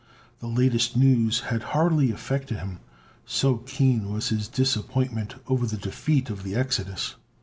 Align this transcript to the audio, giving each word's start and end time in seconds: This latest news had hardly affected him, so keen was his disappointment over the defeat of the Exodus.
This 0.39 0.49
latest 0.49 0.97
news 0.97 1.41
had 1.41 1.61
hardly 1.77 2.09
affected 2.11 2.57
him, 2.57 2.79
so 3.23 3.57
keen 3.57 4.11
was 4.11 4.29
his 4.29 4.47
disappointment 4.47 5.35
over 5.45 5.67
the 5.67 5.77
defeat 5.77 6.31
of 6.31 6.41
the 6.41 6.55
Exodus. 6.55 7.17